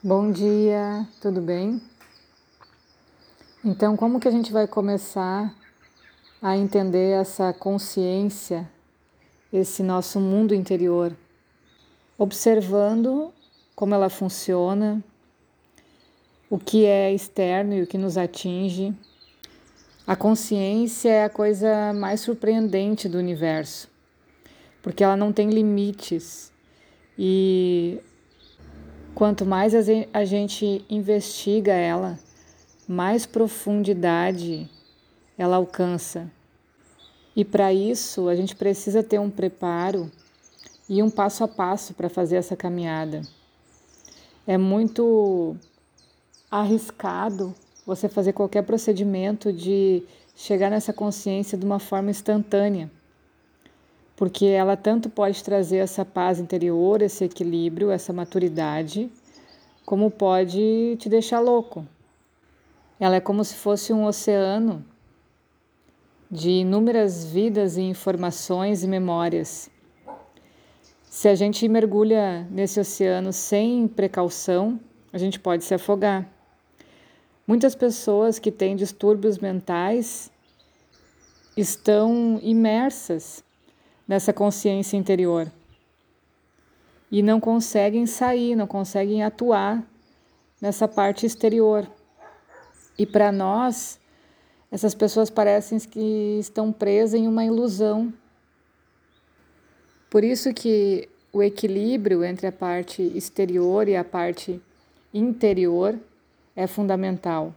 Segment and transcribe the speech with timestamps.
[0.00, 1.82] Bom dia, tudo bem?
[3.64, 5.52] Então, como que a gente vai começar
[6.40, 8.70] a entender essa consciência,
[9.52, 11.16] esse nosso mundo interior?
[12.16, 13.32] Observando
[13.74, 15.02] como ela funciona,
[16.48, 18.94] o que é externo e o que nos atinge.
[20.06, 23.90] A consciência é a coisa mais surpreendente do universo,
[24.80, 26.52] porque ela não tem limites
[27.18, 28.00] e
[29.18, 32.16] Quanto mais a gente investiga ela,
[32.86, 34.70] mais profundidade
[35.36, 36.30] ela alcança.
[37.34, 40.08] E para isso a gente precisa ter um preparo
[40.88, 43.22] e um passo a passo para fazer essa caminhada.
[44.46, 45.56] É muito
[46.48, 47.52] arriscado
[47.84, 50.04] você fazer qualquer procedimento de
[50.36, 52.88] chegar nessa consciência de uma forma instantânea,
[54.18, 59.08] porque ela tanto pode trazer essa paz interior, esse equilíbrio, essa maturidade,
[59.86, 61.86] como pode te deixar louco.
[62.98, 64.84] Ela é como se fosse um oceano
[66.28, 69.70] de inúmeras vidas e informações e memórias.
[71.04, 74.80] Se a gente mergulha nesse oceano sem precaução,
[75.12, 76.28] a gente pode se afogar.
[77.46, 80.28] Muitas pessoas que têm distúrbios mentais
[81.56, 83.46] estão imersas
[84.08, 85.52] nessa consciência interior
[87.10, 89.82] e não conseguem sair, não conseguem atuar
[90.60, 91.88] nessa parte exterior.
[92.98, 93.98] E para nós,
[94.70, 98.12] essas pessoas parecem que estão presas em uma ilusão.
[100.10, 104.60] Por isso que o equilíbrio entre a parte exterior e a parte
[105.12, 105.98] interior
[106.56, 107.54] é fundamental.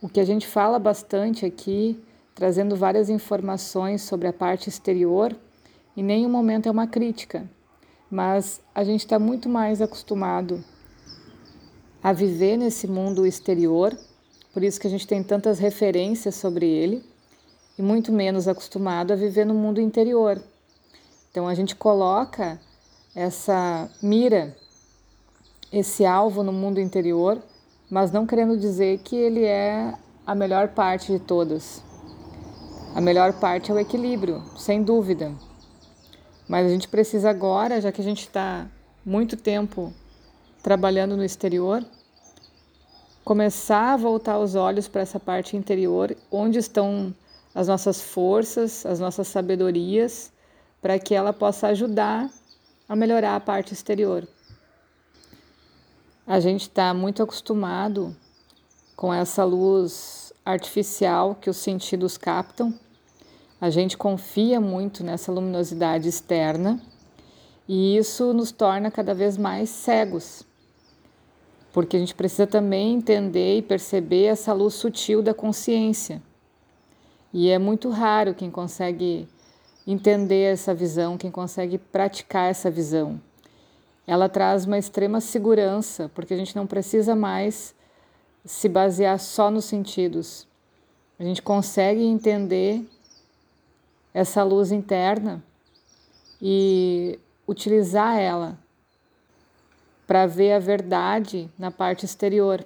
[0.00, 2.00] O que a gente fala bastante aqui,
[2.34, 5.34] trazendo várias informações sobre a parte exterior,
[5.96, 7.48] em nenhum momento é uma crítica,
[8.10, 10.62] mas a gente está muito mais acostumado
[12.02, 13.96] a viver nesse mundo exterior,
[14.52, 17.04] por isso que a gente tem tantas referências sobre ele,
[17.78, 20.40] e muito menos acostumado a viver no mundo interior.
[21.30, 22.60] Então a gente coloca
[23.14, 24.56] essa mira,
[25.72, 27.42] esse alvo no mundo interior,
[27.90, 29.94] mas não querendo dizer que ele é
[30.26, 31.82] a melhor parte de todas.
[32.94, 35.32] A melhor parte é o equilíbrio, sem dúvida.
[36.48, 38.66] Mas a gente precisa agora, já que a gente está
[39.04, 39.92] muito tempo
[40.62, 41.84] trabalhando no exterior,
[43.24, 47.14] começar a voltar os olhos para essa parte interior, onde estão
[47.54, 50.32] as nossas forças, as nossas sabedorias,
[50.82, 52.30] para que ela possa ajudar
[52.86, 54.26] a melhorar a parte exterior.
[56.26, 58.14] A gente está muito acostumado
[58.96, 62.74] com essa luz artificial que os sentidos captam
[63.64, 66.78] a gente confia muito nessa luminosidade externa
[67.66, 70.42] e isso nos torna cada vez mais cegos,
[71.72, 76.20] porque a gente precisa também entender e perceber essa luz sutil da consciência.
[77.32, 79.26] E é muito raro quem consegue
[79.86, 83.18] entender essa visão, quem consegue praticar essa visão.
[84.06, 87.74] Ela traz uma extrema segurança, porque a gente não precisa mais
[88.44, 90.46] se basear só nos sentidos.
[91.18, 92.86] A gente consegue entender
[94.14, 95.42] essa luz interna
[96.40, 98.56] e utilizar ela
[100.06, 102.64] para ver a verdade na parte exterior.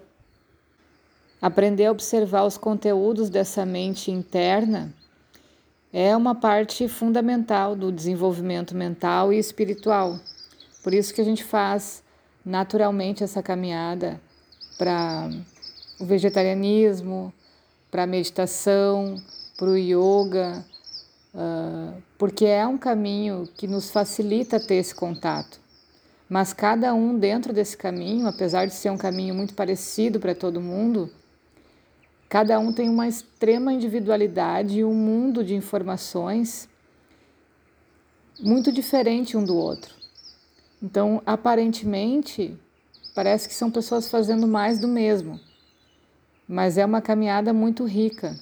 [1.40, 4.92] Aprender a observar os conteúdos dessa mente interna
[5.92, 10.18] é uma parte fundamental do desenvolvimento mental e espiritual.
[10.82, 12.02] Por isso que a gente faz
[12.44, 14.20] naturalmente essa caminhada
[14.76, 15.30] para
[15.98, 17.32] o vegetarianismo,
[17.90, 19.16] para a meditação,
[19.56, 20.64] para o yoga,
[21.34, 25.60] uh, porque é um caminho que nos facilita ter esse contato.
[26.28, 30.60] Mas cada um dentro desse caminho, apesar de ser um caminho muito parecido para todo
[30.60, 31.10] mundo,
[32.28, 36.68] cada um tem uma extrema individualidade e um mundo de informações
[38.38, 39.94] muito diferente um do outro.
[40.82, 42.56] Então, aparentemente,
[43.14, 45.40] parece que são pessoas fazendo mais do mesmo,
[46.46, 48.38] mas é uma caminhada muito rica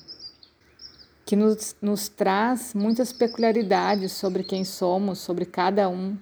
[1.26, 6.16] que nos, nos traz muitas peculiaridades sobre quem somos, sobre cada um.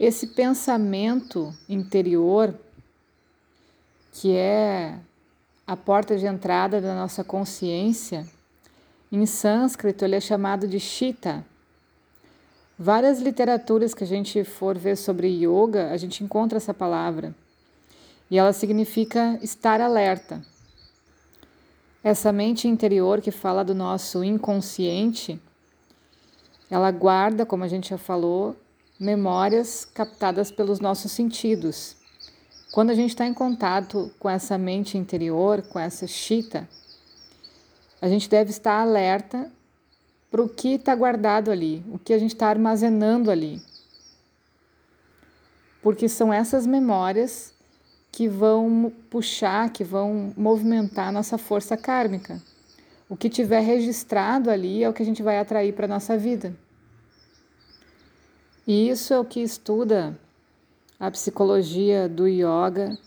[0.00, 2.52] Esse pensamento interior,
[4.12, 4.98] que é
[5.64, 8.26] a porta de entrada da nossa consciência,
[9.12, 11.46] em sânscrito ele é chamado de Shita.
[12.76, 17.32] Várias literaturas que a gente for ver sobre yoga, a gente encontra essa palavra.
[18.28, 20.42] E ela significa estar alerta.
[22.02, 25.40] Essa mente interior que fala do nosso inconsciente,
[26.70, 28.54] ela guarda, como a gente já falou,
[29.00, 31.96] memórias captadas pelos nossos sentidos.
[32.72, 36.68] Quando a gente está em contato com essa mente interior, com essa chita,
[38.00, 39.50] a gente deve estar alerta
[40.30, 43.60] para o que está guardado ali, o que a gente está armazenando ali.
[45.82, 47.54] Porque são essas memórias
[48.18, 52.42] que vão puxar, que vão movimentar nossa força kármica.
[53.08, 56.18] O que tiver registrado ali é o que a gente vai atrair para a nossa
[56.18, 56.52] vida.
[58.66, 60.18] E isso é o que estuda
[60.98, 62.98] a psicologia do yoga.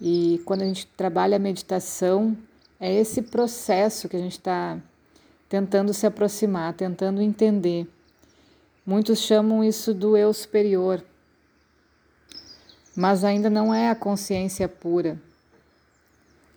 [0.00, 2.34] E quando a gente trabalha a meditação,
[2.80, 4.78] é esse processo que a gente está
[5.50, 7.86] tentando se aproximar, tentando entender.
[8.86, 11.04] Muitos chamam isso do eu superior,
[12.98, 15.22] mas ainda não é a consciência pura.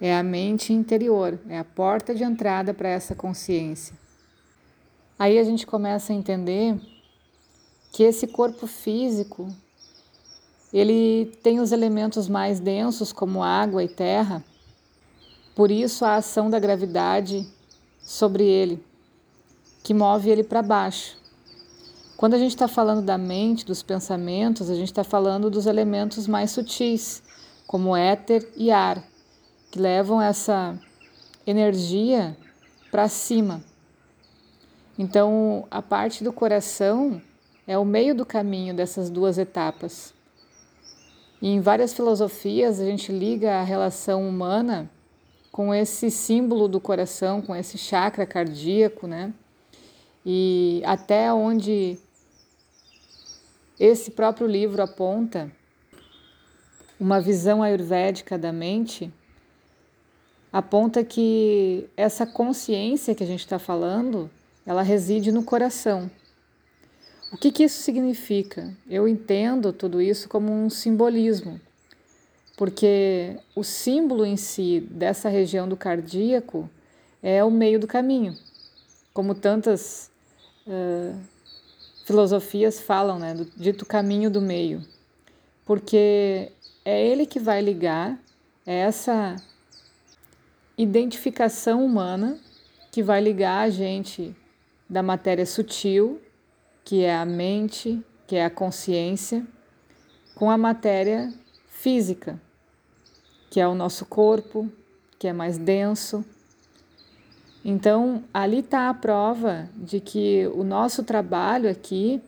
[0.02, 3.96] É a mente interior, é a porta de entrada para essa consciência.
[5.20, 6.82] Aí a gente começa a entender
[7.92, 9.54] que esse corpo físico
[10.74, 14.44] ele tem os elementos mais densos como água e terra.
[15.56, 17.48] Por isso a ação da gravidade
[18.00, 18.84] sobre ele,
[19.84, 21.21] que move ele para baixo.
[22.22, 26.28] Quando a gente está falando da mente, dos pensamentos, a gente está falando dos elementos
[26.28, 27.24] mais sutis,
[27.66, 29.04] como éter e ar,
[29.72, 30.80] que levam essa
[31.48, 32.38] energia
[32.92, 33.64] para cima.
[35.00, 37.20] Então, a parte do coração
[37.66, 40.14] é o meio do caminho dessas duas etapas.
[41.42, 44.88] E em várias filosofias, a gente liga a relação humana
[45.52, 49.34] com esse símbolo do coração, com esse chakra cardíaco, né?
[50.24, 51.98] E até onde
[53.82, 55.52] esse próprio livro aponta
[57.00, 59.12] uma visão ayurvédica da mente,
[60.54, 64.30] aponta que essa consciência que a gente está falando,
[64.68, 66.12] ela reside no coração.
[67.34, 68.72] O que, que isso significa?
[68.88, 71.60] Eu entendo tudo isso como um simbolismo,
[72.58, 76.70] porque o símbolo em si dessa região do cardíaco
[77.24, 78.38] é o meio do caminho,
[79.12, 80.12] como tantas
[80.68, 81.31] uh,
[82.12, 84.84] filosofias falam, né, do dito caminho do meio,
[85.66, 86.52] porque
[86.84, 88.20] é ele que vai ligar
[88.66, 89.38] essa
[90.78, 92.38] identificação humana
[92.92, 94.36] que vai ligar a gente
[94.90, 96.22] da matéria sutil,
[96.84, 99.48] que é a mente, que é a consciência,
[100.36, 101.34] com a matéria
[101.70, 102.40] física,
[103.50, 104.70] que é o nosso corpo,
[105.18, 106.26] que é mais denso,
[107.64, 112.22] então, ali está a prova de que o nosso trabalho aqui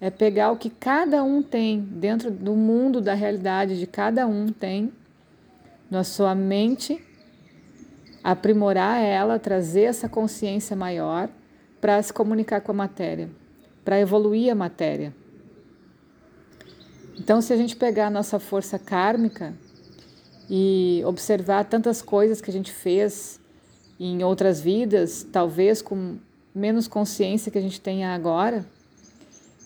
[0.00, 4.52] é pegar o que cada um tem dentro do mundo da realidade de cada um
[4.52, 4.92] tem
[5.90, 7.04] na sua mente,
[8.22, 11.28] aprimorar ela, trazer essa consciência maior
[11.80, 13.28] para se comunicar com a matéria,
[13.84, 15.12] para evoluir a matéria.
[17.18, 19.52] Então, se a gente pegar a nossa força kármica
[20.48, 23.40] e observar tantas coisas que a gente fez
[23.98, 26.16] em outras vidas, talvez com
[26.54, 28.64] menos consciência que a gente tenha agora,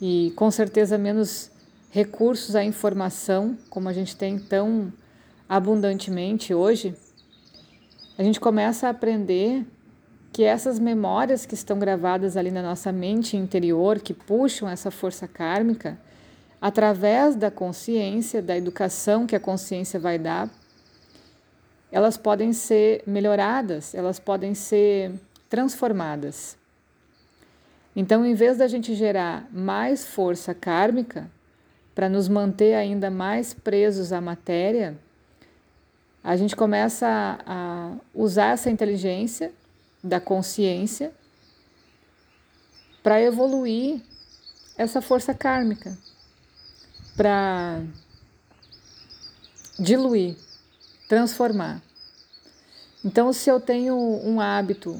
[0.00, 1.50] e com certeza menos
[1.90, 4.92] recursos à informação, como a gente tem tão
[5.48, 6.94] abundantemente hoje,
[8.16, 9.66] a gente começa a aprender
[10.32, 15.28] que essas memórias que estão gravadas ali na nossa mente interior, que puxam essa força
[15.28, 15.98] kármica,
[16.60, 20.48] através da consciência, da educação que a consciência vai dar
[21.92, 25.12] elas podem ser melhoradas, elas podem ser
[25.48, 26.56] transformadas.
[27.94, 31.30] Então, em vez da gente gerar mais força kármica
[31.94, 34.96] para nos manter ainda mais presos à matéria,
[36.24, 39.52] a gente começa a, a usar essa inteligência
[40.02, 41.12] da consciência
[43.02, 44.00] para evoluir
[44.78, 45.98] essa força kármica,
[47.14, 47.82] para
[49.78, 50.36] diluir
[51.12, 51.82] transformar.
[53.04, 54.98] Então, se eu tenho um hábito,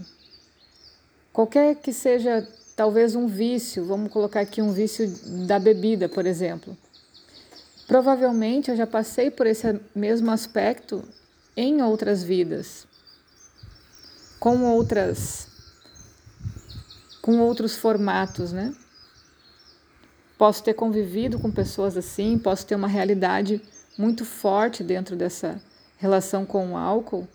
[1.32, 5.08] qualquer que seja, talvez um vício, vamos colocar aqui um vício
[5.46, 6.76] da bebida, por exemplo.
[7.86, 11.02] Provavelmente eu já passei por esse mesmo aspecto
[11.56, 12.86] em outras vidas,
[14.38, 15.48] com outras
[17.22, 18.74] com outros formatos, né?
[20.36, 23.62] Posso ter convivido com pessoas assim, posso ter uma realidade
[23.96, 25.58] muito forte dentro dessa
[26.02, 27.28] relação com o álcool,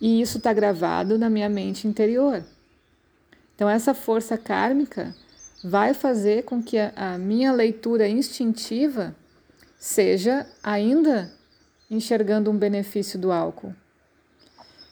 [0.00, 2.42] e isso está gravado na minha mente interior.
[3.54, 5.14] Então, essa força kármica
[5.62, 9.14] vai fazer com que a, a minha leitura instintiva
[9.78, 11.30] seja ainda
[11.90, 13.74] enxergando um benefício do álcool.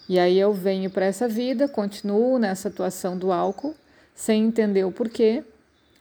[0.07, 3.75] E aí eu venho para essa vida, continuo nessa atuação do álcool,
[4.15, 5.43] sem entender o porquê,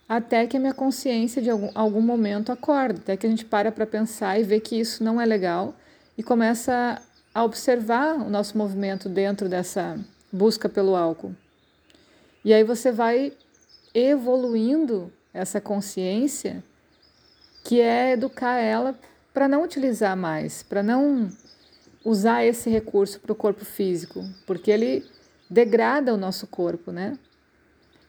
[0.07, 3.71] até que a minha consciência de algum, algum momento acorda, até que a gente para
[3.71, 5.73] para pensar e vê que isso não é legal
[6.17, 7.01] e começa
[7.33, 9.99] a observar o nosso movimento dentro dessa
[10.31, 11.35] busca pelo álcool.
[12.43, 13.33] E aí você vai
[13.93, 16.63] evoluindo essa consciência,
[17.63, 18.97] que é educar ela
[19.33, 21.29] para não utilizar mais, para não
[22.03, 25.05] usar esse recurso para o corpo físico, porque ele
[25.49, 27.17] degrada o nosso corpo, né?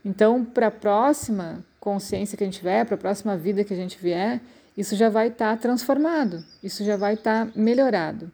[0.04, 3.76] Então, para a próxima consciência que a gente tiver, para a próxima vida que a
[3.76, 4.40] gente vier,
[4.78, 8.30] isso já vai estar tá transformado, isso já vai estar tá melhorado.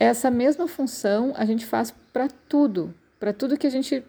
[0.00, 4.04] Essa mesma função a gente faz para tudo, para tudo que a gente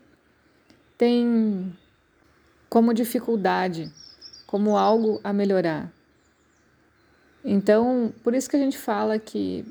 [0.97, 1.71] tem
[2.67, 3.93] como dificuldade,
[4.47, 5.93] como algo a melhorar.
[7.45, 9.63] Então, por isso que a gente fala que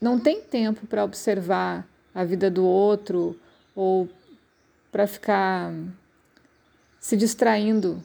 [0.00, 3.38] não tem tempo para observar a vida do outro
[3.76, 4.08] ou
[4.90, 5.70] para ficar
[6.98, 8.02] se distraindo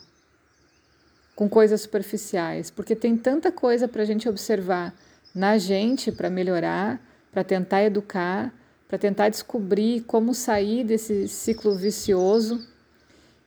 [1.37, 4.91] com coisas superficiais, porque tem tanta coisa para a gente observar
[5.35, 6.99] na gente para melhorar,
[7.31, 8.51] para tentar educar,
[8.87, 12.67] para tentar descobrir como sair desse ciclo vicioso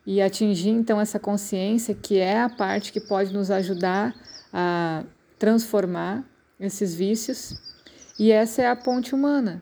[0.06, 4.14] e atingir então essa consciência que é a parte que pode nos ajudar
[4.52, 5.02] a
[5.36, 6.24] transformar
[6.60, 7.60] esses vícios.
[8.16, 9.60] E essa é a ponte humana.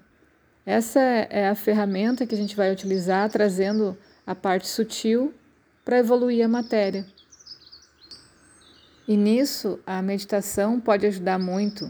[0.66, 5.32] Essa é a ferramenta que a gente vai utilizar trazendo a parte sutil
[5.82, 7.06] para evoluir a matéria.
[9.08, 11.88] E nisso a meditação pode ajudar muito,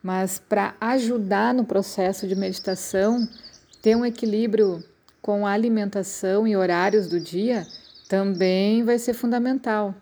[0.00, 3.28] mas para ajudar no processo de meditação,
[3.82, 4.80] ter um equilíbrio
[5.20, 7.66] com a alimentação e horários do dia
[8.08, 9.92] também vai ser fundamental.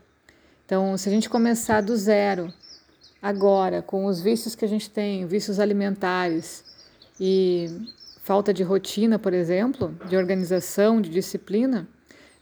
[0.66, 2.52] Então, se a gente começar do zero,
[3.22, 6.62] agora, com os vícios que a gente tem, vícios alimentares
[7.18, 7.68] e
[8.22, 11.88] falta de rotina, por exemplo, de organização, de disciplina,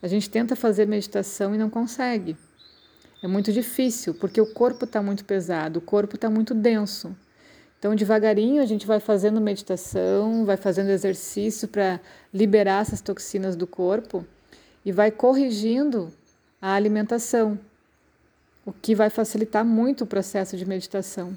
[0.02, 2.36] a gente tenta fazer meditação e não consegue.
[3.22, 7.16] É muito difícil, porque o corpo está muito pesado, o corpo está muito denso.
[7.78, 12.00] Então, devagarinho, a gente vai fazendo meditação, vai fazendo exercício para
[12.32, 14.24] liberar essas toxinas do corpo
[14.84, 16.12] e vai corrigindo
[16.60, 17.58] a alimentação,
[18.66, 21.36] o que vai facilitar muito o processo de meditação.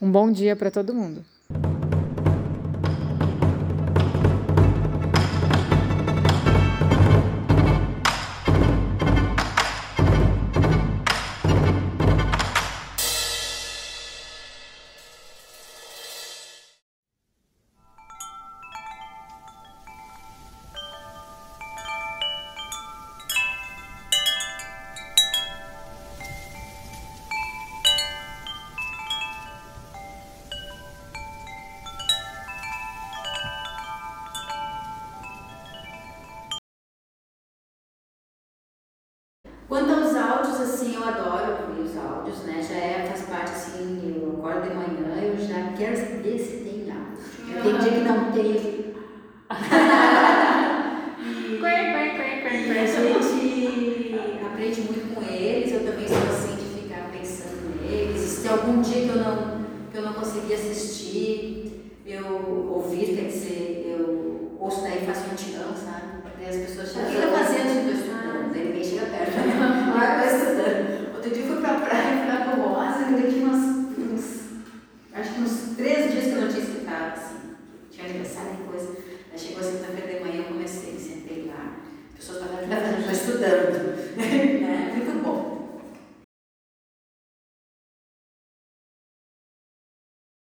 [0.00, 1.24] Um bom dia para todo mundo.
[39.68, 42.62] Quanto aos áudios, assim, eu adoro ouvir os áudios, né?
[42.62, 46.90] Já é, faz parte, assim, eu acordo de manhã, eu já quero saber se tem
[46.90, 47.62] áudio.
[47.62, 48.94] Tem dia que não tem.
[52.44, 52.56] a
[54.26, 58.20] gente aprende muito com eles, eu também sou assim de ficar pensando neles.
[58.20, 63.28] Se tem algum dia que eu não, que eu não consegui assistir, eu ouvir, quer
[63.28, 65.53] dizer, eu ouço daí faço um tirão,